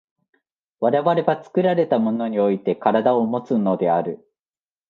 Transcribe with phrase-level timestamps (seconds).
[0.79, 4.27] 我々は作られたものにおいて身体をもつのである。